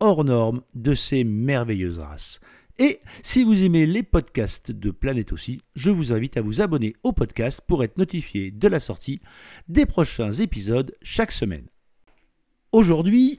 hors 0.00 0.24
norme 0.24 0.62
de 0.74 0.94
ces 0.94 1.24
merveilleuses 1.24 1.98
races. 1.98 2.40
Et 2.78 3.00
si 3.22 3.44
vous 3.44 3.62
aimez 3.62 3.84
les 3.84 4.02
podcasts 4.02 4.70
de 4.72 4.90
Planète 4.90 5.32
aussi, 5.32 5.60
je 5.74 5.90
vous 5.90 6.14
invite 6.14 6.38
à 6.38 6.40
vous 6.40 6.62
abonner 6.62 6.94
au 7.02 7.12
podcast 7.12 7.60
pour 7.66 7.84
être 7.84 7.98
notifié 7.98 8.50
de 8.50 8.68
la 8.68 8.80
sortie 8.80 9.20
des 9.68 9.84
prochains 9.84 10.32
épisodes 10.32 10.94
chaque 11.02 11.30
semaine. 11.30 11.66
Aujourd'hui, 12.72 13.38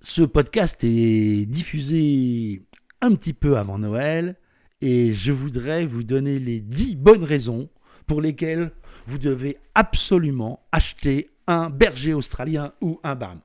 ce 0.00 0.22
podcast 0.22 0.82
est 0.84 1.44
diffusé 1.46 2.62
un 3.02 3.14
petit 3.14 3.34
peu 3.34 3.58
avant 3.58 3.78
Noël 3.78 4.36
et 4.80 5.12
je 5.12 5.32
voudrais 5.32 5.84
vous 5.84 6.02
donner 6.02 6.38
les 6.38 6.60
10 6.60 6.96
bonnes 6.96 7.24
raisons 7.24 7.68
pour 8.06 8.22
lesquelles 8.22 8.72
vous 9.06 9.18
devez 9.18 9.58
absolument 9.74 10.64
acheter 10.72 11.30
un 11.46 11.70
berger 11.70 12.14
australien 12.14 12.72
ou 12.80 13.00
un 13.04 13.14
BAM. 13.14 13.40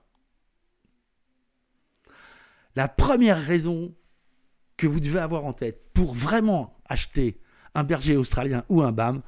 La 2.78 2.88
première 2.88 3.44
raison 3.44 3.96
que 4.78 4.86
vous 4.86 5.00
devez 5.00 5.18
avoir 5.18 5.48
en 5.48 5.54
tête 5.54 5.82
pour 5.96 6.14
vraiment 6.14 6.78
acheter 6.86 7.42
un 7.74 7.84
berger 7.84 8.16
australien 8.16 8.66
ou 8.70 8.84
un 8.84 8.92
BAM, 8.92 9.24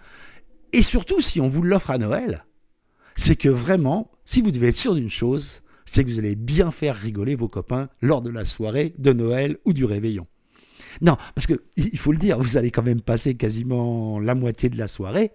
et 0.72 0.84
surtout 0.84 1.20
si 1.20 1.42
on 1.42 1.48
vous 1.48 1.64
l'offre 1.64 1.90
à 1.90 1.98
Noël, 1.98 2.46
c'est 3.16 3.36
que 3.36 3.50
vraiment, 3.50 4.12
si 4.24 4.44
vous 4.44 4.52
devez 4.52 4.68
être 4.68 4.76
sûr 4.76 4.94
d'une 4.94 5.10
chose, 5.10 5.64
c'est 5.84 6.04
que 6.04 6.10
vous 6.12 6.20
allez 6.20 6.36
bien 6.36 6.70
faire 6.70 6.96
rigoler 6.96 7.34
vos 7.34 7.48
copains 7.48 7.90
lors 8.04 8.22
de 8.22 8.30
la 8.30 8.46
soirée 8.46 8.94
de 9.00 9.14
Noël 9.14 9.58
ou 9.66 9.74
du 9.74 9.84
réveillon. 9.84 10.28
Non, 11.02 11.18
parce 11.34 11.48
que 11.48 11.64
il 11.76 11.98
faut 11.98 12.12
le 12.12 12.20
dire, 12.20 12.38
vous 12.38 12.56
allez 12.56 12.70
quand 12.70 12.84
même 12.84 13.02
passer 13.02 13.34
quasiment 13.34 14.20
la 14.20 14.36
moitié 14.36 14.70
de 14.70 14.78
la 14.78 14.88
soirée 14.88 15.32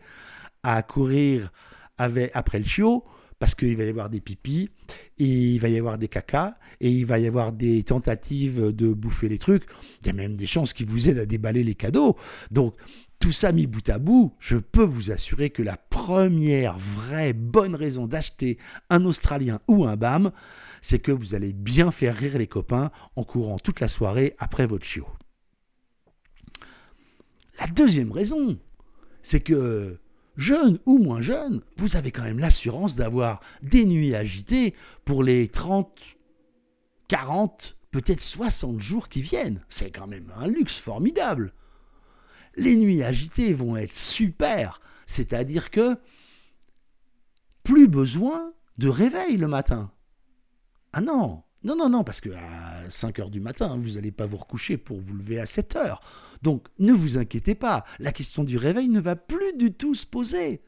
à 0.63 0.85
courir 0.85 1.51
avec, 1.99 2.31
après 2.35 2.61
le 2.61 2.65
chiot, 2.65 3.05
parce 3.39 3.55
qu'il 3.55 3.77
va 3.77 3.85
y 3.85 3.89
avoir 3.89 4.11
des 4.11 4.21
pipis, 4.21 4.71
il 5.19 5.59
va 5.59 5.69
y 5.69 5.79
avoir 5.79 5.99
des 5.99 6.09
cacas, 6.09 6.57
et 6.81 6.91
il 6.91 7.07
va 7.07 7.19
y 7.19 7.27
avoir 7.27 7.53
des 7.53 7.83
tentatives 7.83 8.73
de 8.73 8.93
bouffer 8.93 9.29
des 9.29 9.39
trucs. 9.39 9.65
Il 10.03 10.07
y 10.09 10.11
a 10.11 10.13
même 10.13 10.37
des 10.37 10.47
chances 10.47 10.73
qui 10.73 10.85
vous 10.85 11.09
aident 11.09 11.19
à 11.19 11.27
déballer 11.27 11.65
les 11.65 11.75
cadeaux. 11.75 12.17
Donc, 12.51 12.75
tout 13.21 13.33
ça 13.33 13.53
mis 13.53 13.67
bout 13.67 13.89
à 13.89 13.99
bout, 13.99 14.35
je 14.39 14.57
peux 14.57 14.85
vous 14.85 15.11
assurer 15.11 15.49
que 15.51 15.63
la 15.63 15.77
première 15.77 16.79
vraie 16.79 17.33
bonne 17.33 17.75
raison 17.75 18.07
d'acheter 18.07 18.59
un 18.91 19.05
Australien 19.07 19.61
ou 19.67 19.87
un 19.87 19.97
BAM, 19.97 20.31
c'est 20.83 20.99
que 20.99 21.13
vous 21.13 21.35
allez 21.35 21.55
bien 21.55 21.91
faire 21.91 22.17
rire 22.17 22.37
les 22.37 22.47
copains 22.47 22.91
en 23.17 23.25
courant 23.25 23.59
toute 23.59 23.81
la 23.81 23.89
soirée 23.89 24.35
après 24.39 24.67
votre 24.67 24.85
chiot. 24.85 25.09
La 27.59 27.67
deuxième 27.69 28.13
raison, 28.13 28.59
c'est 29.23 29.41
que 29.41 29.99
jeune 30.37 30.79
ou 30.87 30.99
moins 30.99 31.21
jeune, 31.21 31.63
vous 31.77 31.97
avez 31.97 32.11
quand 32.11 32.25
même 32.25 32.39
l'assurance 32.39 32.97
d'avoir 32.97 33.41
des 33.63 33.85
nuits 33.85 34.15
agitées 34.15 34.75
pour 35.05 35.23
les 35.23 35.49
30, 35.49 35.97
40, 37.09 37.77
peut-être 37.91 38.21
60 38.21 38.81
jours 38.81 39.09
qui 39.09 39.23
viennent. 39.23 39.61
C'est 39.69 39.91
quand 39.91 40.09
même 40.09 40.33
un 40.37 40.49
luxe 40.49 40.79
formidable. 40.79 41.53
Les 42.57 42.77
nuits 42.77 43.03
agitées 43.03 43.53
vont 43.53 43.77
être 43.77 43.95
super, 43.95 44.81
c'est-à-dire 45.07 45.71
que 45.71 45.97
plus 47.63 47.87
besoin 47.87 48.53
de 48.79 48.89
réveil 48.89 49.37
le 49.37 49.47
matin. 49.47 49.93
Ah 50.93 51.01
non, 51.01 51.44
non, 51.65 51.77
non, 51.77 51.89
non, 51.89 52.05
parce 52.05 52.21
que 52.21 52.31
à 52.31 52.91
5 52.91 53.19
heures 53.19 53.31
du 53.31 53.41
matin, 53.41 53.77
vous 53.79 53.93
n'allez 53.93 54.13
pas 54.13 54.27
vous 54.27 54.37
recoucher 54.37 54.77
pour 54.77 55.01
vous 55.01 55.15
lever 55.15 55.41
à 55.41 55.47
7 55.47 55.77
heures. 55.77 56.01
Donc 56.43 56.69
ne 56.79 56.93
vous 56.93 57.17
inquiétez 57.17 57.55
pas, 57.55 57.85
la 57.99 58.13
question 58.13 58.45
du 58.45 58.59
réveil 58.59 58.89
ne 58.89 59.01
va 59.01 59.17
plus 59.17 59.55
du 59.57 59.73
tout 59.73 59.95
se 59.95 60.07
poser. 60.07 60.61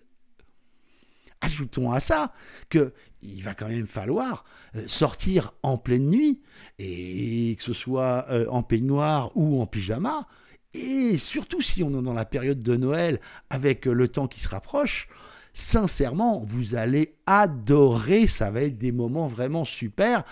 Ajoutons 1.43 1.93
à 1.93 2.01
ça 2.01 2.33
que 2.71 2.95
il 3.21 3.43
va 3.43 3.53
quand 3.53 3.69
même 3.69 3.87
falloir 3.87 4.45
euh, 4.75 4.85
sortir 4.87 5.53
en 5.63 5.77
pleine 5.77 6.09
nuit 6.09 6.41
et 6.79 7.57
que 7.59 7.63
ce 7.63 7.75
soit 7.75 8.25
euh, 8.31 8.47
en 8.49 8.63
peignoir 8.63 9.37
ou 9.37 9.61
en 9.61 9.67
pyjama 9.67 10.27
et 10.73 11.17
surtout 11.17 11.61
si 11.61 11.83
on 11.83 11.99
est 11.99 12.03
dans 12.03 12.15
la 12.15 12.25
période 12.25 12.61
de 12.61 12.77
Noël 12.77 13.21
avec 13.51 13.87
le 13.87 14.09
temps 14.09 14.29
qui 14.29 14.41
se 14.41 14.49
rapproche, 14.49 15.09
sincèrement, 15.53 16.43
vous 16.47 16.75
allez 16.75 17.17
adorer, 17.25 18.27
ça 18.27 18.51
va 18.51 18.63
être 18.63 18.77
des 18.77 18.93
moments 18.93 19.27
vraiment 19.27 19.65
super 19.65 20.25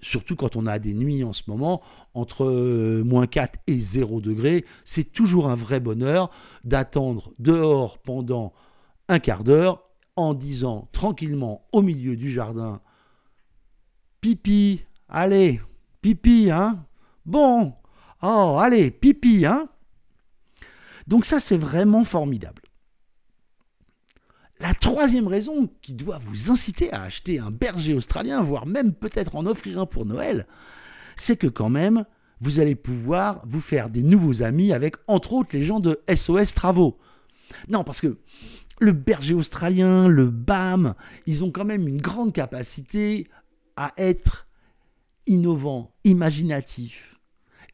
surtout 0.00 0.36
quand 0.36 0.56
on 0.56 0.66
a 0.66 0.78
des 0.78 0.94
nuits 0.94 1.24
en 1.24 1.32
ce 1.32 1.44
moment, 1.48 1.82
entre 2.14 2.44
euh, 2.44 3.02
moins 3.04 3.26
4 3.26 3.58
et 3.66 3.80
0 3.80 4.20
degrés, 4.20 4.64
c'est 4.84 5.12
toujours 5.12 5.48
un 5.48 5.54
vrai 5.54 5.80
bonheur 5.80 6.30
d'attendre 6.64 7.32
dehors 7.38 7.98
pendant 7.98 8.52
un 9.08 9.18
quart 9.18 9.44
d'heure 9.44 9.82
en 10.16 10.34
disant 10.34 10.88
tranquillement 10.92 11.66
au 11.72 11.82
milieu 11.82 12.16
du 12.16 12.30
jardin 12.30 12.80
Pipi, 14.20 14.84
allez, 15.08 15.60
pipi, 16.02 16.50
hein 16.50 16.84
Bon, 17.24 17.74
oh, 18.22 18.58
allez, 18.60 18.90
pipi, 18.90 19.46
hein 19.46 19.68
Donc 21.06 21.24
ça, 21.24 21.38
c'est 21.38 21.56
vraiment 21.56 22.04
formidable. 22.04 22.62
La 24.60 24.74
troisième 24.74 25.28
raison 25.28 25.68
qui 25.82 25.94
doit 25.94 26.18
vous 26.18 26.50
inciter 26.50 26.92
à 26.92 27.02
acheter 27.02 27.38
un 27.38 27.50
berger 27.50 27.94
australien, 27.94 28.42
voire 28.42 28.66
même 28.66 28.92
peut-être 28.92 29.36
en 29.36 29.46
offrir 29.46 29.78
un 29.78 29.86
pour 29.86 30.04
Noël, 30.04 30.46
c'est 31.16 31.36
que 31.36 31.46
quand 31.46 31.70
même, 31.70 32.04
vous 32.40 32.58
allez 32.58 32.74
pouvoir 32.74 33.42
vous 33.46 33.60
faire 33.60 33.88
des 33.88 34.02
nouveaux 34.02 34.42
amis 34.42 34.72
avec, 34.72 34.96
entre 35.06 35.32
autres, 35.32 35.50
les 35.52 35.62
gens 35.62 35.80
de 35.80 36.00
SOS 36.12 36.54
Travaux. 36.54 36.98
Non, 37.68 37.84
parce 37.84 38.00
que 38.00 38.18
le 38.80 38.92
berger 38.92 39.34
australien, 39.34 40.08
le 40.08 40.28
BAM, 40.28 40.94
ils 41.26 41.44
ont 41.44 41.50
quand 41.50 41.64
même 41.64 41.86
une 41.86 42.00
grande 42.00 42.32
capacité 42.32 43.26
à 43.76 43.92
être 43.96 44.48
innovants, 45.26 45.94
imaginatifs. 46.04 47.18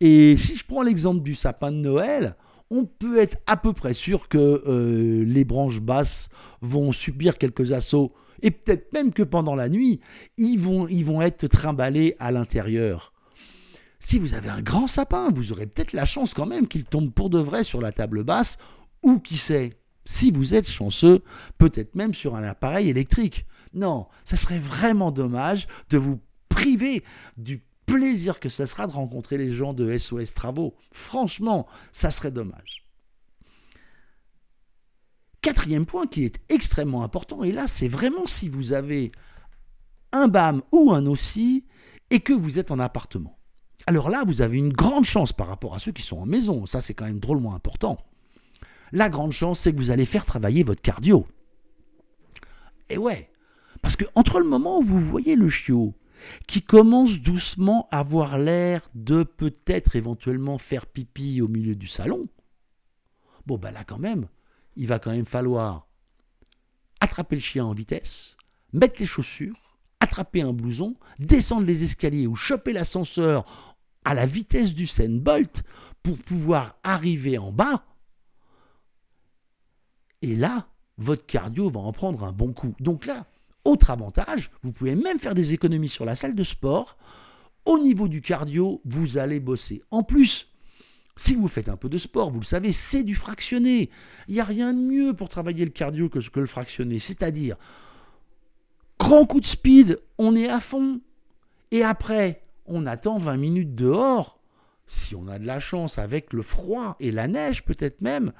Et 0.01 0.37
si 0.37 0.57
je 0.57 0.65
prends 0.67 0.83
l'exemple 0.83 1.23
du 1.23 1.35
sapin 1.35 1.73
de 1.73 1.77
Noël, 1.77 2.37
on 2.75 2.87
peut 2.87 3.19
être 3.19 3.39
à 3.47 3.57
peu 3.57 3.73
près 3.73 3.95
sûr 3.95 4.29
que 4.29 4.63
euh, 4.67 5.25
les 5.25 5.45
branches 5.45 5.81
basses 5.81 6.29
vont 6.61 6.91
subir 6.91 7.39
quelques 7.39 7.71
assauts 7.71 8.13
et 8.43 8.51
peut-être 8.51 8.93
même 8.93 9.13
que 9.13 9.23
pendant 9.23 9.55
la 9.55 9.69
nuit, 9.69 10.01
ils 10.37 10.59
vont, 10.59 10.89
ils 10.89 11.05
vont 11.05 11.23
être 11.23 11.47
trimballés 11.47 12.17
à 12.19 12.33
l'intérieur. 12.33 13.13
Si 14.01 14.19
vous 14.19 14.35
avez 14.35 14.49
un 14.49 14.61
grand 14.61 14.89
sapin, 14.89 15.31
vous 15.33 15.53
aurez 15.53 15.67
peut-être 15.67 15.93
la 15.93 16.05
chance 16.05 16.35
quand 16.35 16.47
même 16.47 16.67
qu'il 16.67 16.85
tombe 16.85 17.13
pour 17.13 17.31
de 17.31 17.39
vrai 17.39 17.63
sur 17.63 17.81
la 17.81 17.93
table 17.93 18.25
basse, 18.25 18.59
ou 19.05 19.21
qui 19.21 19.37
sait, 19.37 19.75
si 20.05 20.33
vous 20.33 20.57
êtes 20.57 20.69
chanceux, 20.69 21.23
peut-être 21.59 21.95
même 21.95 22.13
sur 22.13 22.35
un 22.35 22.43
appareil 22.43 22.91
électrique. 22.91 23.47
Non, 23.73 24.09
ça 24.25 24.37
serait 24.37 24.59
vraiment 24.59 25.13
dommage 25.13 25.69
de 25.91 25.99
vous 25.99 26.19
priver 26.49 27.05
du 27.37 27.63
plaisir 27.95 28.41
que 28.41 28.49
ça 28.49 28.67
sera 28.67 28.89
de 28.89 28.93
rencontrer 28.93 29.39
les 29.39 29.51
gens 29.51 29.73
de 29.73 29.97
SOS 29.97 30.35
Travaux. 30.35 30.75
Franchement, 30.91 31.69
ça 31.93 32.11
serait 32.11 32.33
dommage. 32.33 32.85
Quatrième 35.43 35.87
point 35.87 36.09
qui 36.09 36.25
est 36.25 36.41
extrêmement 36.49 37.05
important, 37.05 37.45
et 37.45 37.53
là 37.53 37.69
c'est 37.69 37.87
vraiment 37.87 38.27
si 38.27 38.49
vous 38.49 38.73
avez 38.73 39.13
un 40.11 40.27
BAM 40.27 40.63
ou 40.73 40.91
un 40.91 41.07
OSI 41.07 41.65
et 42.11 42.19
que 42.19 42.33
vous 42.33 42.59
êtes 42.59 42.73
en 42.73 42.81
appartement. 42.81 43.39
Alors 43.87 44.11
là, 44.11 44.25
vous 44.27 44.41
avez 44.41 44.57
une 44.57 44.73
grande 44.73 45.05
chance 45.05 45.33
par 45.33 45.47
rapport 45.47 45.75
à 45.75 45.79
ceux 45.79 45.93
qui 45.93 46.03
sont 46.03 46.19
en 46.19 46.27
maison. 46.27 46.65
Ça, 46.65 46.81
c'est 46.81 46.95
quand 46.95 47.05
même 47.05 47.19
drôlement 47.19 47.55
important. 47.55 47.99
La 48.93 49.09
grande 49.09 49.33
chance, 49.33 49.61
c'est 49.61 49.73
que 49.73 49.79
vous 49.79 49.91
allez 49.91 50.07
faire 50.07 50.25
travailler 50.25 50.63
votre 50.63 50.81
cardio. 50.81 51.27
Et 52.89 52.97
ouais, 52.97 53.31
parce 53.83 53.97
que 53.97 54.05
entre 54.15 54.39
le 54.39 54.47
moment 54.47 54.79
où 54.79 54.83
vous 54.83 55.01
voyez 55.01 55.37
le 55.37 55.49
chiot 55.49 55.95
qui 56.47 56.63
commence 56.63 57.21
doucement 57.21 57.89
à 57.91 58.01
avoir 58.01 58.39
l'air 58.39 58.89
de 58.95 59.23
peut-être 59.23 59.97
éventuellement 59.97 60.59
faire 60.59 60.87
pipi 60.87 61.41
au 61.41 61.49
milieu 61.49 61.75
du 61.75 61.87
salon, 61.87 62.29
bon 63.47 63.59
ben 63.59 63.71
là 63.71 63.85
quand 63.85 63.99
même, 63.99 64.29
il 64.77 64.87
va 64.87 64.99
quand 64.99 65.13
même 65.13 65.25
falloir 65.25 65.87
attraper 67.01 67.37
le 67.37 67.43
chien 67.43 67.65
en 67.65 67.75
vitesse, 67.75 68.37
mettre 68.73 69.01
les 69.01 69.07
chaussures, 69.07 69.79
attraper 70.01 70.43
un 70.43 70.53
blouson, 70.53 70.97
descendre 71.19 71.67
les 71.67 71.85
escaliers 71.85 72.27
ou 72.27 72.35
choper 72.35 72.73
l'ascenseur 72.73 73.45
à 74.05 74.15
la 74.15 74.27
vitesse 74.27 74.75
du 74.75 74.87
Bolt 75.21 75.63
pour 76.03 76.19
pouvoir 76.19 76.77
arriver 76.83 77.39
en 77.39 77.53
bas. 77.53 77.85
Et 80.23 80.37
là, 80.37 80.69
votre 80.99 81.27
cardio 81.27 81.71
va 81.71 81.81
en 81.81 81.93
prendre 81.93 82.25
un 82.25 82.33
bon 82.33 82.53
coup. 82.53 82.75
Donc 82.81 83.07
là, 83.07 83.27
autre 83.65 83.91
avantage, 83.91 84.51
vous 84.63 84.73
pouvez 84.73 84.95
même 84.95 85.19
faire 85.19 85.35
des 85.35 85.53
économies 85.53 85.89
sur 85.89 86.05
la 86.05 86.15
salle 86.15 86.35
de 86.35 86.45
sport 86.45 86.97
au 87.67 87.79
niveau 87.79 88.09
du 88.09 88.21
cardio, 88.21 88.81
vous 88.85 89.19
allez 89.19 89.41
bosser. 89.41 89.83
En 89.91 90.03
plus, 90.03 90.49
si 91.17 91.35
vous 91.35 91.49
faites 91.49 91.69
un 91.69 91.77
peu 91.77 91.89
de 91.89 91.99
sport, 91.99 92.31
vous 92.31 92.41
le 92.41 92.45
savez, 92.45 92.73
c'est 92.73 93.05
du 93.05 93.15
fractionné. 93.15 93.91
Il 94.29 94.35
n'y 94.35 94.41
a 94.41 94.45
rien 94.45 94.75
de 94.75 94.81
mieux 94.81 95.15
pour 95.15 95.29
travailler 95.29 95.65
le 95.65 95.71
cardio 95.71 96.09
que, 96.09 96.19
le 96.19 96.47
fractionné. 96.47 96.99
C'est-à-dire, 96.99 97.57
grand 98.99 99.25
coup 99.25 99.41
de 99.41 99.47
speed, 99.47 100.01
on 100.19 100.37
est 100.37 100.49
à 100.49 100.61
fond. 100.61 101.01
Et 101.71 101.83
après, 101.83 102.45
on 102.67 102.87
attend 102.87 103.19
20 103.19 103.37
minutes 103.37 103.75
dehors, 103.75 104.41
si 104.87 105.15
on 105.15 105.29
a 105.29 105.39
de 105.39 105.47
la 105.47 105.61
chance, 105.61 105.99
avec 105.99 106.33
le 106.33 106.43
froid 106.43 106.97
et 107.01 107.11
la 107.11 107.29
neige 107.29 107.65
peut-être 107.65 108.01
même. 108.01 108.33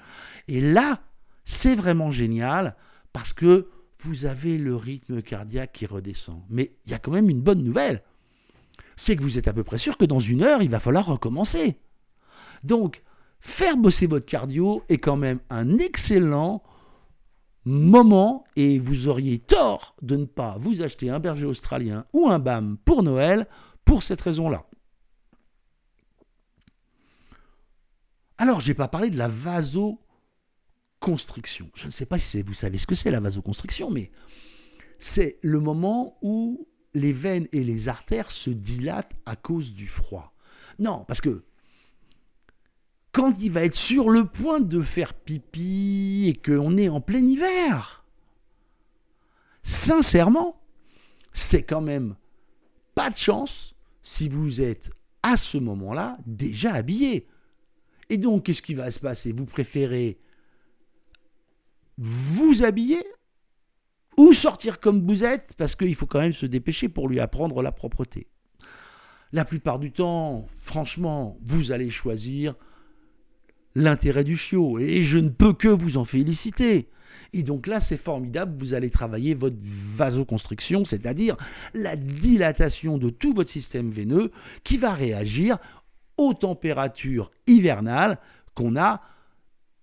Et 0.49 0.61
là, 0.61 1.01
c'est 1.45 1.75
vraiment 1.75 2.11
génial 2.11 2.77
parce 3.13 3.33
que 3.33 3.69
vous 4.05 4.27
avez 4.27 4.59
le 4.59 4.77
rythme 4.77 5.23
cardiaque 5.23 5.73
qui 5.73 5.87
redescend. 5.87 6.43
Mais 6.51 6.77
il 6.85 6.93
y 6.93 6.95
a 6.95 6.99
quand 6.99 7.11
même 7.11 7.31
une 7.31 7.41
bonne 7.41 7.63
nouvelle. 7.63 8.03
C'est 8.97 9.17
que 9.17 9.23
vous 9.23 9.39
êtes 9.39 9.49
à 9.49 9.53
peu 9.53 9.65
près 9.65 9.79
sûr 9.79 9.97
que 9.97 10.05
dans 10.05 10.21
une 10.21 10.43
heure, 10.43 10.63
il 10.63 10.71
va 10.71 10.81
falloir 10.81 11.07
recommencer. 11.07 11.79
Donc, 12.63 13.03
faire 13.41 13.77
bosser 13.77 14.07
votre 14.07 14.27
cardio 14.27 14.83
est 14.89 14.99
quand 14.99 15.17
même 15.17 15.41
un 15.51 15.79
excellent 15.79 16.63
moment 17.65 18.45
et 18.57 18.79
vous 18.79 19.09
auriez 19.09 19.39
tort 19.39 19.97
de 20.03 20.17
ne 20.17 20.27
pas 20.27 20.57
vous 20.59 20.83
acheter 20.83 21.09
un 21.09 21.19
berger 21.19 21.47
australien 21.47 22.05
ou 22.13 22.29
un 22.29 22.39
BAM 22.39 22.77
pour 22.85 23.03
Noël 23.03 23.47
pour 23.85 24.03
cette 24.03 24.21
raison-là. 24.21 24.65
Alors, 28.37 28.61
je 28.61 28.69
n'ai 28.69 28.75
pas 28.75 28.89
parlé 28.89 29.11
de 29.11 29.17
la 29.17 29.29
Je 31.75 31.87
ne 31.87 31.91
sais 31.91 32.07
pas 32.07 32.19
si 32.19 32.43
vous 32.43 32.55
savez 32.55 32.79
ce 32.79 32.87
que 32.87 32.95
c'est 32.95 33.11
la 33.11 33.21
vasoconstriction, 33.21 33.91
mais 33.91 34.11
c'est 34.99 35.39
le 35.43 35.61
moment 35.61 36.19
où 36.23 36.67
les 36.95 37.13
veines 37.13 37.49
et 37.53 37.65
les 37.65 37.89
artères 37.89 38.31
se 38.31 38.51
dilatent 38.51 39.17
à 39.27 39.37
cause 39.37 39.75
du 39.75 39.87
froid. 39.87 40.35
Non, 40.79 41.05
parce 41.07 41.21
que 41.21 41.45
quand 43.13 43.35
il 43.41 43.51
va 43.51 43.65
être 43.65 43.75
sur 43.75 44.11
le 44.11 44.25
point 44.25 44.61
de 44.61 44.83
faire 44.83 45.15
pipi 45.15 46.27
et 46.29 46.35
qu'on 46.35 46.77
est 46.77 46.89
en 46.89 47.01
plein 47.01 47.23
hiver, 47.23 48.05
sincèrement, 49.63 50.61
c'est 51.33 51.63
quand 51.65 51.81
même 51.81 52.17
pas 52.95 53.11
de 53.11 53.17
chance 53.17 53.75
si 54.03 54.29
vous 54.29 54.61
êtes 54.61 54.91
à 55.23 55.37
ce 55.37 55.59
moment-là 55.59 56.19
déjà 56.27 56.75
habillé. 56.75 57.27
Et 58.09 58.19
donc, 58.19 58.47
qu'est-ce 58.47 58.63
qui 58.63 58.75
va 58.75 58.91
se 58.91 59.01
passer? 59.01 59.33
Vous 59.33 59.47
préférez 59.47 60.19
vous 61.99 62.65
habiller 62.65 63.05
ou 64.17 64.33
sortir 64.33 64.81
comme 64.81 65.07
vous 65.07 65.25
êtes 65.25 65.55
parce 65.57 65.75
qu'il 65.75 65.95
faut 65.95 66.07
quand 66.07 66.21
même 66.21 66.33
se 66.33 66.47
dépêcher 66.47 66.89
pour 66.89 67.09
lui 67.09 67.21
apprendre 67.21 67.63
la 67.63 67.73
propreté. 67.73 68.29
La 69.33 69.45
plupart 69.45 69.79
du 69.79 69.91
temps, 69.91 70.47
franchement, 70.55 71.39
vous 71.43 71.73
allez 71.73 71.91
choisir 71.91 72.55
l'intérêt 73.75 74.25
du 74.25 74.37
chiot. 74.37 74.79
Et 74.79 75.03
je 75.03 75.19
ne 75.19 75.29
peux 75.29 75.53
que 75.53 75.69
vous 75.69 75.97
en 75.97 76.05
féliciter. 76.05 76.89
Et 77.33 77.43
donc 77.43 77.67
là, 77.67 77.81
c'est 77.81 77.97
formidable, 77.97 78.57
vous 78.59 78.75
allez 78.75 78.91
travailler 78.91 79.35
votre 79.35 79.57
vasoconstriction, 79.61 80.85
c'est-à-dire 80.85 81.37
la 81.73 81.97
dilatation 81.97 82.99
de 82.99 83.11
tout 83.11 83.35
votre 83.35 83.51
système 83.51 83.91
veineux 83.91 84.31
qui 84.63 84.77
va 84.77 84.93
réagir 84.93 85.59
aux 86.17 86.35
températures 86.35 87.31
hivernales 87.47 88.19
qu'on 88.55 88.77
a 88.77 89.03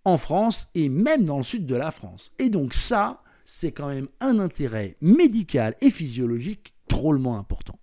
en 0.06 0.18
France 0.18 0.70
et 0.76 0.90
même 0.90 1.26
dans 1.26 1.38
le 1.38 1.44
sud 1.44 1.66
de 1.66 1.76
la 1.76 1.92
France. 1.92 2.32
Et 2.40 2.50
donc 2.50 2.74
ça, 2.74 3.22
c'est 3.46 3.72
quand 3.72 3.88
même 3.88 4.08
un 4.20 4.40
intérêt 4.40 4.98
médical 5.02 5.76
et 5.82 5.92
physiologique 5.92 6.74
drôlement 6.88 7.38
important. 7.38 7.80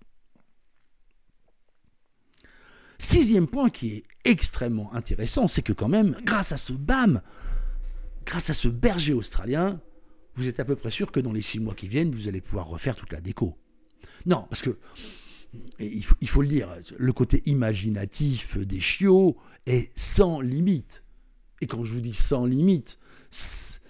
Sixième 2.98 3.46
point 3.46 3.70
qui 3.70 3.94
est 3.94 4.04
extrêmement 4.24 4.92
intéressant, 4.92 5.46
c'est 5.46 5.62
que 5.62 5.72
quand 5.72 5.88
même, 5.88 6.16
grâce 6.24 6.52
à 6.52 6.58
ce 6.58 6.72
BAM, 6.72 7.22
grâce 8.26 8.50
à 8.50 8.54
ce 8.54 8.68
berger 8.68 9.12
australien, 9.12 9.80
vous 10.34 10.48
êtes 10.48 10.60
à 10.60 10.64
peu 10.64 10.74
près 10.74 10.90
sûr 10.90 11.12
que 11.12 11.20
dans 11.20 11.32
les 11.32 11.42
six 11.42 11.60
mois 11.60 11.74
qui 11.74 11.86
viennent, 11.86 12.10
vous 12.10 12.28
allez 12.28 12.40
pouvoir 12.40 12.66
refaire 12.68 12.96
toute 12.96 13.12
la 13.12 13.20
déco. 13.20 13.56
Non, 14.26 14.46
parce 14.50 14.62
que, 14.62 14.78
il 15.78 16.04
faut, 16.04 16.16
il 16.20 16.28
faut 16.28 16.42
le 16.42 16.48
dire, 16.48 16.68
le 16.96 17.12
côté 17.12 17.42
imaginatif 17.46 18.58
des 18.58 18.80
chiots 18.80 19.36
est 19.66 19.90
sans 19.96 20.40
limite. 20.40 21.04
Et 21.60 21.66
quand 21.66 21.84
je 21.84 21.94
vous 21.94 22.00
dis 22.00 22.14
sans 22.14 22.46
limite, 22.46 22.98
si 23.30 23.80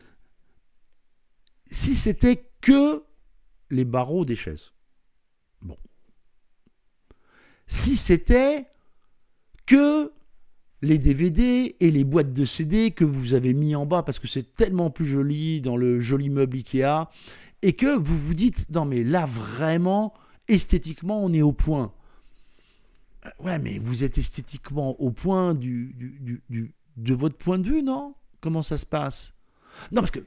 c'était 1.70 2.44
que 2.61 3.03
les 3.70 3.85
barreaux 3.85 4.25
des 4.25 4.37
chaises. 4.37 4.73
Bon. 5.62 5.76
Si 7.67 7.97
c'était 7.97 8.67
que 9.67 10.12
les 10.81 10.99
DVD 10.99 11.76
et 11.81 11.91
les 11.91 12.05
boîtes 12.05 12.32
de 12.32 12.44
CD 12.44 12.93
que 12.93 13.05
vous 13.05 13.35
avez 13.35 13.53
mis 13.53 13.75
en 13.75 13.85
bas 13.85 14.03
parce 14.03 14.19
que 14.19 14.29
c'est 14.29 14.55
tellement 14.55 14.91
plus 14.91 15.06
joli 15.06 15.61
dans 15.61 15.76
le 15.76 16.00
joli 16.00 16.31
meuble 16.31 16.56
Ikea 16.59 17.11
et 17.62 17.73
que 17.73 17.97
vous 17.97 18.17
vous 18.17 18.35
dites 18.35 18.70
non 18.70 18.85
mais 18.85 19.03
là 19.03 19.26
vraiment 19.26 20.15
esthétiquement 20.47 21.23
on 21.23 21.32
est 21.32 21.43
au 21.43 21.53
point. 21.53 21.93
Euh, 23.26 23.31
ouais 23.41 23.59
mais 23.59 23.79
vous 23.79 24.05
êtes 24.05 24.19
esthétiquement 24.19 24.99
au 25.00 25.11
point 25.11 25.55
du, 25.55 25.94
du, 26.49 26.73
de 26.98 27.14
votre 27.14 27.36
point 27.36 27.58
de 27.58 27.66
vue 27.66 27.82
non? 27.82 28.14
Comment 28.40 28.62
ça 28.62 28.76
se 28.76 28.86
passe? 28.86 29.34
Non 29.92 30.00
parce 30.00 30.10
que 30.10 30.20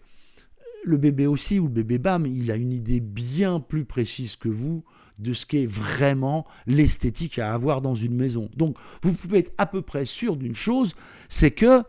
le 0.84 0.98
bébé 0.98 1.28
aussi 1.28 1.60
ou 1.60 1.66
le 1.66 1.74
bébé 1.74 2.00
bam 2.00 2.26
il 2.26 2.52
a 2.52 2.56
une 2.56 2.74
idée 2.74 3.00
bien 3.00 3.60
plus 3.60 3.86
précise 3.86 4.36
que 4.36 4.50
vous 4.50 4.84
de 5.20 5.34
ce 5.34 5.46
qu'est 5.46 5.68
vraiment 5.68 6.48
l'esthétique 6.66 7.38
à 7.38 7.54
avoir 7.54 7.82
dans 7.82 7.96
une 7.96 8.16
maison. 8.16 8.50
Donc 8.58 8.78
vous 9.04 9.14
pouvez 9.14 9.40
être 9.40 9.54
à 9.58 9.66
peu 9.68 9.82
près 9.82 10.06
sûr 10.06 10.36
d'une 10.36 10.56
chose, 10.56 10.96
c'est 11.30 11.52
que 11.52 11.84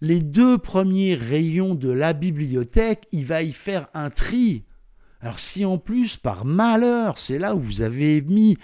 les 0.00 0.20
deux 0.20 0.58
premiers 0.58 1.14
rayons 1.14 1.74
de 1.74 1.90
la 1.90 2.12
bibliothèque, 2.12 3.08
il 3.10 3.24
va 3.24 3.42
y 3.42 3.52
faire 3.52 3.88
un 3.94 4.10
tri. 4.10 4.64
Alors 5.20 5.40
si 5.40 5.64
en 5.64 5.78
plus, 5.78 6.16
par 6.16 6.44
malheur, 6.44 7.18
c'est 7.18 7.38
là 7.38 7.56
où 7.56 7.60
vous 7.60 7.82
avez 7.82 8.22
mis 8.22 8.56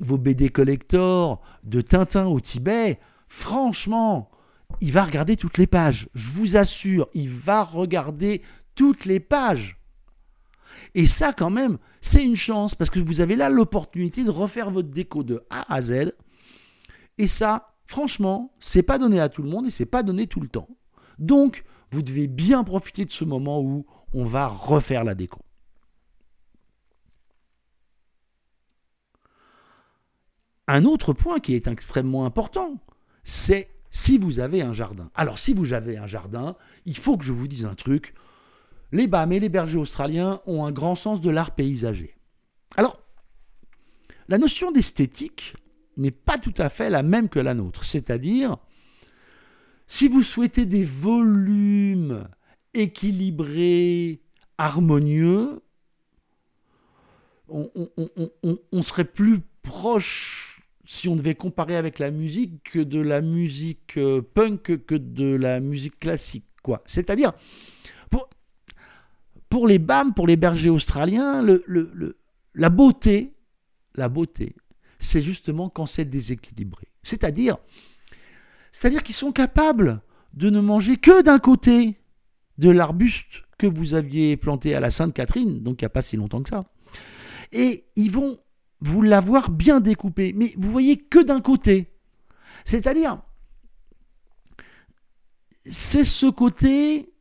vos 0.00 0.18
BD 0.18 0.50
collectors 0.50 1.40
de 1.64 1.80
Tintin 1.80 2.26
au 2.26 2.40
Tibet, 2.40 3.00
franchement, 3.28 4.30
il 4.80 4.92
va 4.92 5.04
regarder 5.04 5.36
toutes 5.36 5.58
les 5.58 5.66
pages. 5.66 6.08
Je 6.14 6.30
vous 6.32 6.56
assure, 6.56 7.08
il 7.14 7.28
va 7.28 7.62
regarder 7.64 8.42
toutes 8.74 9.04
les 9.04 9.20
pages. 9.20 9.78
Et 10.94 11.06
ça, 11.06 11.32
quand 11.32 11.50
même, 11.50 11.78
c'est 12.00 12.24
une 12.24 12.36
chance 12.36 12.74
parce 12.74 12.90
que 12.90 13.00
vous 13.00 13.20
avez 13.20 13.36
là 13.36 13.48
l'opportunité 13.48 14.24
de 14.24 14.30
refaire 14.30 14.70
votre 14.70 14.88
déco 14.88 15.22
de 15.22 15.44
A 15.50 15.72
à 15.72 15.80
Z. 15.80 16.12
Et 17.18 17.26
ça, 17.26 17.74
franchement, 17.86 18.54
c'est 18.58 18.82
pas 18.82 18.98
donné 18.98 19.20
à 19.20 19.28
tout 19.28 19.42
le 19.42 19.48
monde 19.48 19.66
et 19.66 19.70
c'est 19.70 19.86
pas 19.86 20.02
donné 20.02 20.26
tout 20.26 20.40
le 20.40 20.48
temps. 20.48 20.68
Donc, 21.18 21.64
vous 21.90 22.02
devez 22.02 22.26
bien 22.26 22.64
profiter 22.64 23.04
de 23.04 23.10
ce 23.10 23.24
moment 23.24 23.60
où 23.60 23.86
on 24.12 24.24
va 24.24 24.46
refaire 24.48 25.04
la 25.04 25.14
déco. 25.14 25.40
Un 30.68 30.84
autre 30.84 31.12
point 31.12 31.38
qui 31.38 31.54
est 31.54 31.68
extrêmement 31.68 32.26
important, 32.26 32.80
c'est 33.26 33.68
si 33.90 34.18
vous 34.18 34.38
avez 34.38 34.62
un 34.62 34.72
jardin. 34.72 35.10
Alors, 35.14 35.38
si 35.38 35.52
vous 35.52 35.72
avez 35.72 35.98
un 35.98 36.06
jardin, 36.06 36.56
il 36.84 36.96
faut 36.96 37.16
que 37.16 37.24
je 37.24 37.32
vous 37.32 37.48
dise 37.48 37.64
un 37.64 37.74
truc 37.74 38.14
les 38.92 39.08
BAM 39.08 39.32
et 39.32 39.40
les 39.40 39.48
bergers 39.48 39.78
australiens 39.78 40.40
ont 40.46 40.64
un 40.64 40.70
grand 40.70 40.94
sens 40.94 41.20
de 41.20 41.28
l'art 41.28 41.50
paysager. 41.50 42.16
Alors, 42.76 43.00
la 44.28 44.38
notion 44.38 44.70
d'esthétique 44.70 45.56
n'est 45.96 46.12
pas 46.12 46.38
tout 46.38 46.54
à 46.56 46.68
fait 46.68 46.88
la 46.88 47.02
même 47.02 47.28
que 47.28 47.40
la 47.40 47.54
nôtre. 47.54 47.84
C'est-à-dire, 47.84 48.58
si 49.88 50.06
vous 50.06 50.22
souhaitez 50.22 50.66
des 50.66 50.84
volumes 50.84 52.28
équilibrés, 52.74 54.22
harmonieux, 54.56 55.62
on, 57.48 58.82
serait 58.82 59.04
plus 59.04 59.40
proche, 59.62 60.45
si 60.86 61.08
on 61.08 61.16
devait 61.16 61.34
comparer 61.34 61.76
avec 61.76 61.98
la 61.98 62.10
musique, 62.10 62.62
que 62.62 62.78
de 62.78 63.00
la 63.00 63.20
musique 63.20 63.98
euh, 63.98 64.22
punk 64.22 64.84
que 64.86 64.94
de 64.94 65.34
la 65.34 65.60
musique 65.60 65.98
classique. 65.98 66.46
Quoi. 66.62 66.82
C'est-à-dire, 66.86 67.32
pour 69.48 69.66
les 69.66 69.78
BAM, 69.78 70.14
pour 70.14 70.26
les 70.26 70.36
bergers 70.36 70.70
australiens, 70.70 71.42
le, 71.42 72.18
la 72.54 72.68
beauté, 72.70 73.34
la 73.94 74.08
beauté, 74.08 74.54
c'est 74.98 75.22
justement 75.22 75.68
quand 75.68 75.86
c'est 75.86 76.04
déséquilibré. 76.04 76.88
C'est-à-dire, 77.02 77.58
c'est-à-dire 78.72 79.02
qu'ils 79.02 79.14
sont 79.14 79.32
capables 79.32 80.02
de 80.34 80.50
ne 80.50 80.60
manger 80.60 80.96
que 80.96 81.22
d'un 81.22 81.38
côté 81.38 81.98
de 82.58 82.70
l'arbuste 82.70 83.44
que 83.58 83.66
vous 83.66 83.94
aviez 83.94 84.36
planté 84.36 84.74
à 84.74 84.80
la 84.80 84.90
Sainte-Catherine, 84.90 85.62
donc 85.62 85.80
il 85.80 85.84
n'y 85.84 85.86
a 85.86 85.90
pas 85.90 86.02
si 86.02 86.16
longtemps 86.16 86.42
que 86.42 86.50
ça. 86.50 86.64
Et 87.52 87.86
ils 87.96 88.10
vont 88.10 88.38
vous 88.80 89.02
l'avoir 89.02 89.50
bien 89.50 89.80
découpé, 89.80 90.32
mais 90.34 90.52
vous 90.56 90.70
voyez 90.70 90.96
que 90.98 91.22
d'un 91.22 91.40
côté. 91.40 91.92
C'est-à-dire, 92.64 93.22
c'est 95.64 96.04
ce 96.04 96.26
côté 96.26 97.12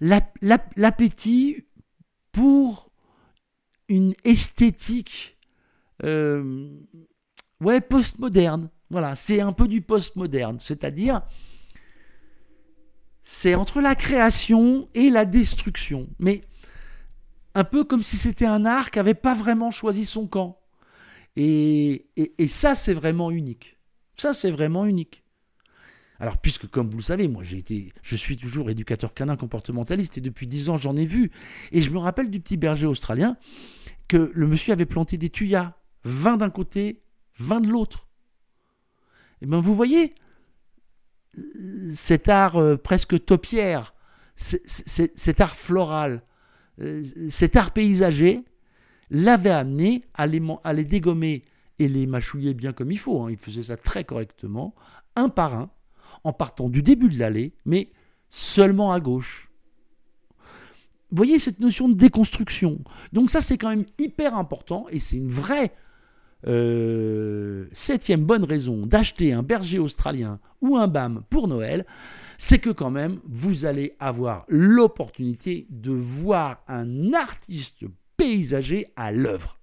l'appétit 0.00 1.66
pour 2.32 2.90
une 3.88 4.14
esthétique 4.24 5.36
euh, 6.04 6.70
ouais, 7.60 7.80
postmoderne. 7.80 8.70
Voilà, 8.88 9.14
c'est 9.14 9.40
un 9.40 9.52
peu 9.52 9.68
du 9.68 9.82
postmoderne, 9.82 10.58
c'est-à-dire 10.58 11.20
c'est 13.22 13.54
entre 13.54 13.80
la 13.80 13.94
création 13.94 14.88
et 14.94 15.10
la 15.10 15.24
destruction, 15.24 16.08
mais 16.18 16.42
un 17.54 17.64
peu 17.64 17.84
comme 17.84 18.02
si 18.02 18.16
c'était 18.16 18.46
un 18.46 18.64
art 18.64 18.90
qui 18.90 18.98
n'avait 18.98 19.14
pas 19.14 19.34
vraiment 19.34 19.70
choisi 19.70 20.04
son 20.04 20.26
camp. 20.26 20.60
Et, 21.36 22.08
et, 22.16 22.46
ça, 22.48 22.74
c'est 22.74 22.94
vraiment 22.94 23.30
unique. 23.30 23.78
Ça, 24.16 24.34
c'est 24.34 24.50
vraiment 24.50 24.84
unique. 24.84 25.22
Alors, 26.18 26.38
puisque, 26.38 26.68
comme 26.68 26.90
vous 26.90 26.98
le 26.98 27.02
savez, 27.02 27.28
moi, 27.28 27.42
j'ai 27.42 27.58
été, 27.58 27.92
je 28.02 28.16
suis 28.16 28.36
toujours 28.36 28.68
éducateur 28.68 29.14
canin 29.14 29.36
comportementaliste 29.36 30.18
et 30.18 30.20
depuis 30.20 30.46
dix 30.46 30.68
ans, 30.68 30.76
j'en 30.76 30.96
ai 30.96 31.06
vu. 31.06 31.30
Et 31.72 31.80
je 31.80 31.90
me 31.90 31.98
rappelle 31.98 32.30
du 32.30 32.40
petit 32.40 32.56
berger 32.56 32.86
australien 32.86 33.36
que 34.08 34.30
le 34.34 34.46
monsieur 34.46 34.72
avait 34.72 34.86
planté 34.86 35.16
des 35.18 35.30
tuyas, 35.30 35.74
20 36.04 36.38
d'un 36.38 36.50
côté, 36.50 37.02
20 37.38 37.60
de 37.60 37.68
l'autre. 37.68 38.08
Et 39.40 39.44
eh 39.44 39.46
bien, 39.46 39.60
vous 39.60 39.74
voyez, 39.74 40.14
cet 41.94 42.28
art 42.28 42.56
euh, 42.56 42.76
presque 42.76 43.24
topiaire, 43.24 43.94
cet 44.36 45.40
art 45.40 45.56
floral, 45.56 46.22
cet 47.28 47.56
art 47.56 47.72
paysager 47.72 48.44
l'avait 49.10 49.50
amené 49.50 50.02
à 50.14 50.26
les, 50.26 50.42
à 50.64 50.72
les, 50.72 50.84
dégommer 50.84 51.44
et 51.78 51.88
les 51.88 52.06
mâchouiller 52.06 52.54
bien 52.54 52.72
comme 52.72 52.92
il 52.92 52.98
faut. 52.98 53.22
Hein. 53.22 53.30
Il 53.30 53.36
faisait 53.36 53.64
ça 53.64 53.76
très 53.76 54.04
correctement, 54.04 54.74
un 55.16 55.28
par 55.28 55.54
un, 55.54 55.70
en 56.24 56.32
partant 56.32 56.68
du 56.68 56.82
début 56.82 57.08
de 57.08 57.18
l'allée, 57.18 57.54
mais 57.64 57.90
seulement 58.28 58.92
à 58.92 59.00
gauche. 59.00 59.50
Vous 61.10 61.16
voyez 61.16 61.40
cette 61.40 61.58
notion 61.58 61.88
de 61.88 61.94
déconstruction? 61.94 62.78
Donc 63.12 63.30
ça, 63.30 63.40
c'est 63.40 63.58
quand 63.58 63.70
même 63.70 63.86
hyper 63.98 64.36
important 64.36 64.86
et 64.90 65.00
c'est 65.00 65.16
une 65.16 65.28
vraie 65.28 65.72
euh, 66.46 67.66
septième 67.72 68.24
bonne 68.24 68.44
raison 68.44 68.86
d'acheter 68.86 69.32
un 69.32 69.42
berger 69.42 69.78
australien 69.78 70.38
ou 70.62 70.76
un 70.76 70.86
BAM 70.86 71.22
pour 71.28 71.48
Noël, 71.48 71.84
c'est 72.42 72.58
que 72.58 72.70
quand 72.70 72.90
même, 72.90 73.20
vous 73.26 73.66
allez 73.66 73.96
avoir 74.00 74.46
l'opportunité 74.48 75.66
de 75.68 75.92
voir 75.92 76.64
un 76.68 77.12
artiste 77.12 77.84
paysager 78.16 78.86
à 78.96 79.12
l'œuvre. 79.12 79.58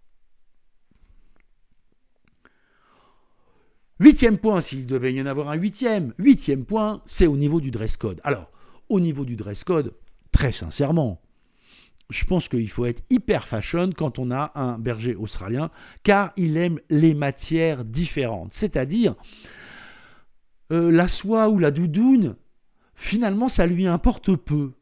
Huitième 4.00 4.38
point, 4.38 4.62
s'il 4.62 4.86
devait 4.86 5.12
y 5.12 5.20
en 5.20 5.26
avoir 5.26 5.50
un 5.50 5.56
huitième, 5.56 6.14
huitième 6.20 6.66
point, 6.66 7.02
c'est 7.08 7.26
au 7.26 7.36
niveau 7.36 7.62
du 7.62 7.72
dress 7.72 7.98
code. 7.98 8.22
Alors, 8.24 8.52
au 8.90 9.00
niveau 9.00 9.26
du 9.26 9.36
dress 9.36 9.64
code, 9.64 9.96
très 10.32 10.52
sincèrement, 10.52 11.20
je 12.12 12.26
pense 12.26 12.48
qu'il 12.48 12.70
faut 12.70 12.86
être 12.86 13.02
hyper 13.10 13.46
fashion 13.46 13.90
quand 13.90 14.20
on 14.20 14.30
a 14.30 14.52
un 14.54 14.78
berger 14.78 15.16
australien, 15.16 15.72
car 16.04 16.32
il 16.38 16.58
aime 16.58 16.80
les 16.92 17.16
matières 17.16 17.84
différentes. 17.84 18.54
C'est-à-dire, 18.54 19.16
euh, 20.72 20.92
la 20.92 21.08
soie 21.08 21.50
ou 21.50 21.58
la 21.58 21.72
doudoune, 21.72 22.36
finalement, 22.98 23.48
ça 23.48 23.66
lui 23.66 23.88
importe 23.88 24.36
peu. 24.36 24.74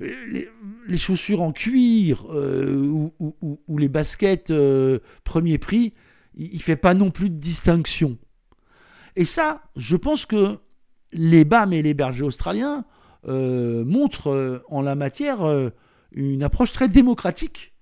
Les, 0.00 0.96
chaussures 0.96 1.42
en 1.42 1.52
cuir 1.52 2.26
euh, 2.30 3.10
ou, 3.18 3.78
les 3.78 3.88
baskets 3.88 4.50
euh, 4.50 5.00
premier 5.24 5.58
prix, 5.58 5.94
il 6.34 6.54
ne 6.54 6.62
fait 6.62 6.76
pas 6.76 6.94
non 6.94 7.10
plus 7.10 7.30
de 7.30 7.36
distinction. 7.36 8.18
Et 9.16 9.24
ça, 9.24 9.62
je 9.76 9.96
pense 9.96 10.26
que 10.26 10.58
les 11.12 11.44
BAM 11.44 11.72
et 11.72 11.82
les 11.82 11.94
bergers 11.94 12.22
australiens 12.22 12.84
montrent 13.24 14.62
en 14.68 14.80
la 14.80 14.94
matière 14.94 15.40
une 16.12 16.42
approche 16.42 16.72
très 16.72 16.88
démocratique 16.88 17.74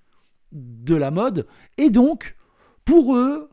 de 0.53 0.95
la 0.95 1.11
mode. 1.11 1.47
Et 1.77 1.91
donc, 1.91 2.37
pour 2.85 3.15
eux, 3.15 3.51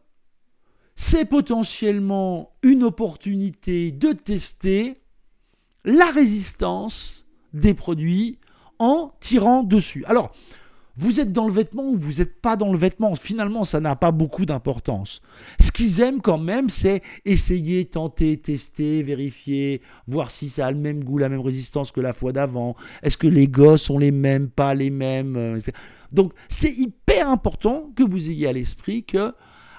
c'est 0.96 1.26
potentiellement 1.26 2.56
une 2.62 2.84
opportunité 2.84 3.92
de 3.92 4.12
tester 4.12 5.03
la 5.86 6.12
résistance 6.12 7.26
des 7.54 7.74
produits 7.74 8.40
en 8.80 9.14
tirant 9.20 9.64
dessus. 9.64 10.04
Alors, 10.06 10.34
vous 10.96 11.20
êtes 11.20 11.32
dans 11.32 11.48
le 11.48 11.54
vêtement 11.54 11.90
ou 11.90 11.98
vous 11.98 12.20
n'êtes 12.20 12.40
pas 12.40 12.56
dans 12.56 12.72
le 12.72 12.78
vêtement. 12.78 13.16
Finalement, 13.16 13.64
ça 13.64 13.80
n'a 13.80 13.96
pas 13.96 14.12
beaucoup 14.12 14.46
d'importance. 14.46 15.22
Ce 15.60 15.72
qu'ils 15.72 16.02
aiment 16.02 16.22
quand 16.22 16.38
même, 16.38 16.70
c'est 16.70 17.02
essayer, 17.26 17.86
tenter, 17.86 18.38
tester, 18.38 19.02
vérifier, 19.02 19.82
voir 20.08 20.30
si 20.30 20.50
ça 20.50 20.68
a 20.68 20.72
le 20.72 20.78
même 20.78 21.04
goût, 21.04 21.18
la 21.18 21.30
même 21.30 21.42
résistance 21.42 21.92
que 21.92 22.00
la 22.00 22.14
fois 22.14 22.32
d'avant. 22.32 22.76
Est-ce 23.02 23.18
que 23.18 23.28
les 23.28 23.48
gosses 23.48 23.84
sont 23.84 23.98
les 23.98 24.12
mêmes, 24.12 24.50
pas 24.50 24.76
les 24.76 24.92
mêmes 24.92 25.36
euh, 25.36 25.60
Donc, 26.12 26.34
c'est 26.48 26.72
hyper 26.72 27.28
important 27.28 27.92
que 27.96 28.04
vous 28.04 28.30
ayez 28.30 28.48
à 28.48 28.54
l'esprit 28.54 29.04
que 29.04 29.34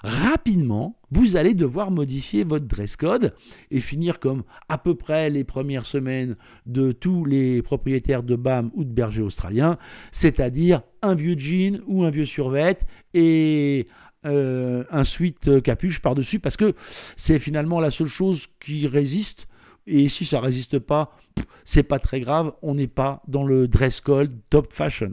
rapidement, 0.04 0.98
vous 1.10 1.36
allez 1.36 1.54
devoir 1.54 1.90
modifier 1.90 2.44
votre 2.44 2.66
dress 2.66 2.94
code 2.94 3.34
et 3.70 3.80
finir 3.80 4.20
comme 4.20 4.44
à 4.68 4.76
peu 4.76 4.94
près 4.94 5.30
les 5.30 5.44
premières 5.44 5.86
semaines 5.86 6.36
de 6.66 6.92
tous 6.92 7.24
les 7.24 7.62
propriétaires 7.62 8.22
de 8.22 8.36
BAM 8.36 8.70
ou 8.74 8.84
de 8.84 8.92
bergers 8.92 9.22
australiens, 9.22 9.78
c'est-à-dire 10.12 10.82
un 11.00 11.14
vieux 11.14 11.38
jean 11.38 11.80
ou 11.86 12.04
un 12.04 12.10
vieux 12.10 12.26
survêt 12.26 12.78
et 13.14 13.88
euh, 14.26 14.84
un 14.90 15.04
sweat 15.04 15.62
capuche 15.62 16.00
par-dessus 16.00 16.38
parce 16.38 16.58
que 16.58 16.74
c'est 17.16 17.38
finalement 17.38 17.80
la 17.80 17.90
seule 17.90 18.06
chose 18.06 18.46
qui 18.60 18.86
résiste. 18.86 19.48
Et 19.86 20.10
si 20.10 20.26
ça 20.26 20.40
résiste 20.40 20.78
pas, 20.78 21.16
c'est 21.64 21.82
pas 21.82 21.98
très 21.98 22.20
grave, 22.20 22.52
on 22.60 22.74
n'est 22.74 22.88
pas 22.88 23.22
dans 23.26 23.44
le 23.44 23.68
dress 23.68 24.00
code 24.00 24.38
top 24.50 24.70
fashion. 24.70 25.12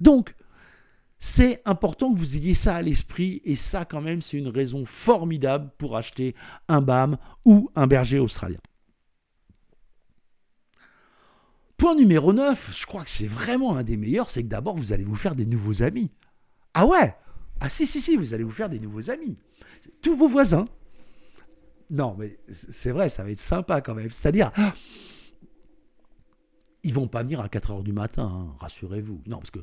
Donc, 0.00 0.34
c'est 1.20 1.60
important 1.66 2.12
que 2.12 2.18
vous 2.18 2.36
ayez 2.36 2.54
ça 2.54 2.76
à 2.76 2.82
l'esprit 2.82 3.42
et 3.44 3.54
ça 3.54 3.84
quand 3.84 4.00
même 4.00 4.22
c'est 4.22 4.38
une 4.38 4.48
raison 4.48 4.86
formidable 4.86 5.70
pour 5.76 5.96
acheter 5.96 6.34
un 6.68 6.80
BAM 6.80 7.18
ou 7.44 7.70
un 7.76 7.86
berger 7.86 8.18
australien. 8.18 8.58
Point 11.76 11.94
numéro 11.94 12.32
9, 12.32 12.76
je 12.76 12.86
crois 12.86 13.04
que 13.04 13.10
c'est 13.10 13.26
vraiment 13.26 13.76
un 13.76 13.82
des 13.82 13.96
meilleurs, 13.96 14.30
c'est 14.30 14.42
que 14.42 14.48
d'abord 14.48 14.76
vous 14.76 14.92
allez 14.92 15.04
vous 15.04 15.14
faire 15.14 15.34
des 15.34 15.46
nouveaux 15.46 15.82
amis. 15.82 16.10
Ah 16.72 16.86
ouais? 16.86 17.14
Ah 17.60 17.68
si 17.68 17.86
si 17.86 18.00
si, 18.00 18.16
vous 18.16 18.32
allez 18.32 18.44
vous 18.44 18.50
faire 18.50 18.70
des 18.70 18.80
nouveaux 18.80 19.10
amis. 19.10 19.36
Tous 20.00 20.16
vos 20.16 20.28
voisins. 20.28 20.64
Non 21.90 22.16
mais 22.18 22.38
c'est 22.48 22.92
vrai, 22.92 23.10
ça 23.10 23.24
va 23.24 23.30
être 23.30 23.40
sympa 23.40 23.82
quand 23.82 23.94
même. 23.94 24.10
C'est-à-dire, 24.10 24.52
ils 26.82 26.94
vont 26.94 27.08
pas 27.08 27.22
venir 27.22 27.40
à 27.40 27.48
4h 27.48 27.82
du 27.82 27.92
matin, 27.92 28.24
hein, 28.24 28.54
rassurez-vous. 28.58 29.22
Non, 29.26 29.38
parce 29.38 29.50
que 29.50 29.60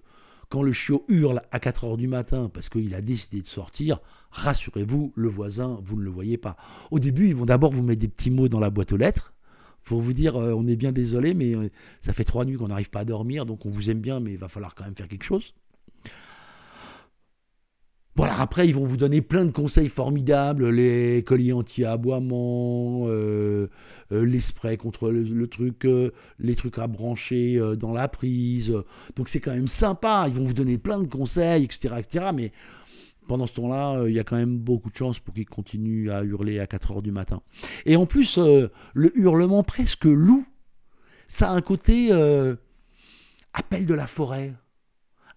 quand 0.49 0.61
le 0.61 0.71
chiot 0.71 1.03
hurle 1.07 1.41
à 1.51 1.59
4 1.59 1.83
heures 1.85 1.97
du 1.97 2.07
matin 2.07 2.49
parce 2.53 2.69
qu'il 2.69 2.93
a 2.95 3.01
décidé 3.01 3.41
de 3.41 3.47
sortir, 3.47 3.99
rassurez-vous, 4.31 5.13
le 5.15 5.27
voisin, 5.27 5.79
vous 5.83 5.97
ne 5.97 6.03
le 6.03 6.09
voyez 6.09 6.37
pas. 6.37 6.55
Au 6.91 6.99
début, 6.99 7.27
ils 7.27 7.35
vont 7.35 7.45
d'abord 7.45 7.71
vous 7.71 7.83
mettre 7.83 8.01
des 8.01 8.07
petits 8.07 8.31
mots 8.31 8.47
dans 8.47 8.59
la 8.59 8.69
boîte 8.69 8.93
aux 8.93 8.97
lettres 8.97 9.33
pour 9.83 10.01
vous 10.01 10.13
dire 10.13 10.35
euh, 10.35 10.53
on 10.53 10.67
est 10.67 10.75
bien 10.75 10.91
désolé, 10.91 11.33
mais 11.33 11.55
euh, 11.55 11.69
ça 12.01 12.13
fait 12.13 12.25
trois 12.25 12.45
nuits 12.45 12.57
qu'on 12.57 12.67
n'arrive 12.67 12.89
pas 12.89 13.01
à 13.01 13.05
dormir, 13.05 13.45
donc 13.45 13.65
on 13.65 13.69
vous 13.69 13.89
aime 13.89 14.01
bien, 14.01 14.19
mais 14.19 14.33
il 14.33 14.37
va 14.37 14.49
falloir 14.49 14.75
quand 14.75 14.83
même 14.83 14.95
faire 14.95 15.07
quelque 15.07 15.23
chose. 15.23 15.53
Voilà, 18.17 18.41
après, 18.41 18.67
ils 18.67 18.73
vont 18.73 18.87
vous 18.87 18.97
donner 18.97 19.21
plein 19.21 19.45
de 19.45 19.51
conseils 19.51 19.89
formidables, 19.89 20.71
les 20.71 21.23
colliers 21.23 21.53
anti-aboiement, 21.53 23.03
euh, 23.05 23.67
euh, 24.11 24.75
contre 24.79 25.11
le, 25.11 25.45
truc, 25.45 25.85
euh, 25.85 26.11
les 26.39 26.55
trucs 26.55 26.79
à 26.79 26.87
brancher 26.87 27.61
dans 27.77 27.93
la 27.93 28.07
prise. 28.07 28.73
Donc 29.15 29.29
c'est 29.29 29.39
quand 29.39 29.53
même 29.53 29.67
sympa, 29.67 30.25
ils 30.27 30.33
vont 30.33 30.45
vous 30.45 30.55
donner 30.55 30.79
plein 30.79 30.99
de 30.99 31.05
conseils, 31.05 31.63
etc. 31.63 31.93
etc. 31.99 32.31
mais 32.33 32.51
pendant 33.27 33.45
ce 33.45 33.53
temps-là, 33.53 34.05
il 34.07 34.15
y 34.15 34.19
a 34.19 34.23
quand 34.23 34.37
même 34.37 34.57
beaucoup 34.57 34.89
de 34.89 34.95
chances 34.95 35.19
pour 35.19 35.35
qu'ils 35.35 35.45
continuent 35.45 36.09
à 36.09 36.23
hurler 36.23 36.59
à 36.59 36.65
4 36.65 36.93
heures 36.93 37.01
du 37.03 37.11
matin. 37.11 37.43
Et 37.85 37.97
en 37.97 38.07
plus, 38.07 38.39
le 38.39 39.11
hurlement 39.15 39.61
presque 39.61 40.05
loup, 40.05 40.43
ça 41.27 41.51
a 41.51 41.53
un 41.53 41.61
côté 41.61 42.11
appel 43.53 43.85
de 43.85 43.93
la 43.93 44.07
forêt, 44.07 44.55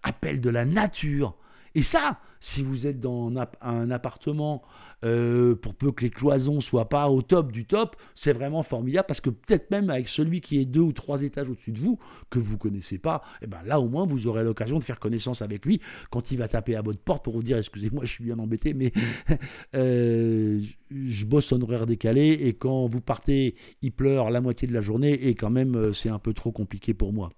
appel 0.01 0.41
de 0.41 0.49
la 0.49 0.65
nature. 0.65 1.37
Et 1.75 1.81
ça, 1.81 2.19
si 2.39 2.63
vous 2.63 2.87
êtes 2.87 2.99
dans 2.99 3.31
un 3.61 3.91
appartement, 3.91 4.61
euh, 5.03 5.55
pour 5.55 5.75
peu 5.75 5.91
que 5.91 6.03
les 6.03 6.09
cloisons 6.09 6.59
soient 6.59 6.89
pas 6.89 7.09
au 7.09 7.21
top 7.21 7.51
du 7.51 7.65
top, 7.65 7.95
c'est 8.13 8.33
vraiment 8.33 8.63
formidable 8.63 9.05
parce 9.07 9.21
que 9.21 9.29
peut-être 9.29 9.71
même 9.71 9.89
avec 9.89 10.07
celui 10.07 10.41
qui 10.41 10.59
est 10.59 10.65
deux 10.65 10.81
ou 10.81 10.91
trois 10.91 11.21
étages 11.21 11.49
au-dessus 11.49 11.71
de 11.71 11.79
vous, 11.79 11.97
que 12.29 12.39
vous 12.39 12.57
connaissez 12.57 12.97
pas, 12.97 13.21
et 13.41 13.45
eh 13.45 13.47
ben 13.47 13.61
là 13.65 13.79
au 13.79 13.87
moins 13.87 14.05
vous 14.05 14.27
aurez 14.27 14.43
l'occasion 14.43 14.79
de 14.79 14.83
faire 14.83 14.99
connaissance 14.99 15.41
avec 15.41 15.65
lui 15.65 15.81
quand 16.09 16.31
il 16.31 16.37
va 16.37 16.47
taper 16.47 16.75
à 16.75 16.81
votre 16.81 16.99
porte 16.99 17.23
pour 17.23 17.33
vous 17.33 17.43
dire 17.43 17.57
excusez-moi, 17.57 18.05
je 18.05 18.11
suis 18.11 18.23
bien 18.23 18.37
embêté, 18.39 18.73
mais 18.73 18.91
euh, 19.75 20.61
je 20.91 21.25
bosse 21.25 21.51
en 21.51 21.61
horaire 21.61 21.87
décalé 21.87 22.31
et 22.41 22.53
quand 22.53 22.87
vous 22.87 23.01
partez, 23.01 23.55
il 23.81 23.91
pleure 23.91 24.29
la 24.29 24.41
moitié 24.41 24.67
de 24.67 24.73
la 24.73 24.81
journée 24.81 25.13
et 25.27 25.35
quand 25.35 25.49
même 25.49 25.75
euh, 25.75 25.93
c'est 25.93 26.09
un 26.09 26.19
peu 26.19 26.33
trop 26.33 26.51
compliqué 26.51 26.93
pour 26.93 27.13
moi. 27.13 27.29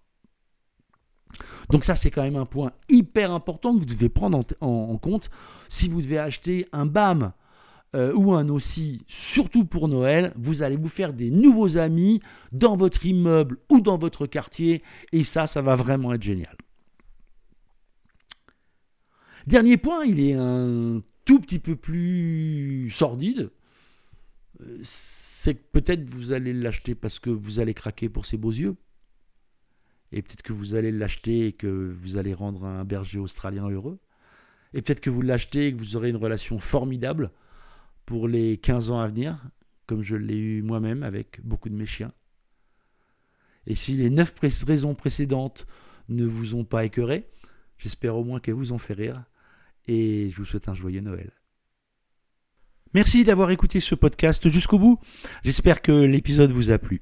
Donc 1.70 1.84
ça, 1.84 1.96
c'est 1.96 2.12
quand 2.12 2.24
même 2.24 2.36
un 2.36 2.46
point 2.46 2.72
hyper 2.90 3.32
important 3.32 3.74
que 3.74 3.80
vous 3.80 3.86
devez 3.86 4.10
prendre 4.10 4.44
en, 4.62 4.98
compte 4.98 5.30
si 5.70 5.90
vous 5.90 6.02
devez 6.02 6.20
acheter 6.20 6.66
un 6.72 6.86
BAM 6.86 7.34
euh, 7.96 8.14
ou 8.14 8.34
un 8.34 8.50
aussi, 8.50 9.04
surtout 9.08 9.66
pour 9.66 9.88
Noël, 9.88 10.34
vous 10.36 10.64
allez 10.64 10.78
vous 10.78 10.90
faire 10.90 11.14
des 11.14 11.30
nouveaux 11.30 11.78
amis 11.78 12.22
dans 12.52 12.76
votre 12.76 13.06
immeuble 13.06 13.58
ou 13.70 13.82
dans 13.82 13.98
votre 13.98 14.26
quartier, 14.26 14.82
et 15.12 15.24
ça, 15.24 15.46
ça 15.46 15.62
va 15.62 15.76
vraiment 15.76 16.14
être 16.14 16.24
génial. 16.24 16.56
Dernier 19.46 19.78
point, 19.78 20.06
il 20.06 20.20
est 20.20 20.34
un 20.34 21.02
tout 21.26 21.40
petit 21.40 21.60
peu 21.60 21.76
plus 21.76 22.90
sordide. 22.92 23.52
Euh, 24.62 24.80
c'est 24.84 25.56
que 25.56 25.64
peut-être 25.72 26.10
vous 26.10 26.32
allez 26.32 26.54
l'acheter 26.54 26.96
parce 26.96 27.20
que 27.20 27.30
vous 27.30 27.60
allez 27.60 27.74
craquer 27.74 28.10
pour 28.10 28.26
ses 28.26 28.38
beaux 28.38 28.52
yeux. 28.52 28.76
Et 30.14 30.22
peut-être 30.22 30.44
que 30.44 30.54
vous 30.54 30.76
allez 30.76 30.92
l'acheter 30.92 31.48
et 31.48 31.52
que 31.52 31.68
vous 31.68 32.18
allez 32.18 32.34
rendre 32.34 32.66
un 32.66 32.86
berger 32.86 33.18
australien 33.18 33.68
heureux. 33.68 34.00
Et 34.74 34.82
peut-être 34.82 35.02
que 35.02 35.10
vous 35.10 35.22
l'achetez 35.22 35.68
et 35.68 35.74
que 35.74 35.80
vous 35.80 35.96
aurez 35.96 36.10
une 36.10 36.18
relation 36.18 36.60
formidable 36.60 37.32
pour 38.06 38.28
les 38.28 38.58
15 38.58 38.92
ans 38.92 39.00
à 39.00 39.08
venir, 39.08 39.44
comme 39.88 40.04
je 40.04 40.16
l'ai 40.16 40.38
eu 40.38 40.62
moi-même 40.62 41.02
avec 41.04 41.44
beaucoup 41.44 41.70
de 41.70 41.76
mes 41.76 41.86
chiens. 41.86 42.14
Et 43.66 43.76
si 43.76 43.94
les 43.94 44.10
9 44.10 44.34
raisons 44.68 44.94
précédentes 44.94 45.66
ne 46.10 46.26
vous 46.26 46.54
ont 46.54 46.66
pas 46.66 46.86
écœuré, 46.86 47.28
j'espère 47.78 48.16
au 48.16 48.24
moins 48.24 48.40
qu'elles 48.40 48.54
vous 48.54 48.74
ont 48.74 48.78
fait 48.78 48.94
rire. 48.94 49.24
Et 49.88 50.30
je 50.30 50.38
vous 50.38 50.46
souhaite 50.46 50.70
un 50.70 50.74
joyeux 50.74 51.02
Noël. 51.02 51.32
Merci 52.94 53.24
d'avoir 53.24 53.50
écouté 53.50 53.80
ce 53.80 53.96
podcast 53.96 54.48
jusqu'au 54.50 54.78
bout. 54.78 55.00
J'espère 55.44 55.82
que 55.82 55.92
l'épisode 55.92 56.52
vous 56.52 56.70
a 56.70 56.78
plu. 56.78 57.02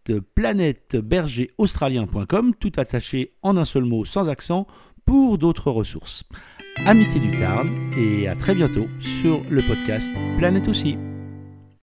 planètebergeraustralien.com, 0.09 2.53
tout 2.59 2.71
attaché 2.77 3.33
en 3.41 3.57
un 3.57 3.65
seul 3.65 3.85
mot 3.85 4.05
sans 4.05 4.29
accent, 4.29 4.67
pour 5.05 5.37
d'autres 5.37 5.71
ressources. 5.71 6.23
Amitié 6.85 7.19
du 7.19 7.37
Tarn 7.39 7.69
et 7.97 8.27
à 8.27 8.35
très 8.35 8.55
bientôt 8.55 8.87
sur 8.99 9.43
le 9.49 9.65
podcast 9.65 10.11
Planète 10.37 10.67
aussi. 10.67 10.97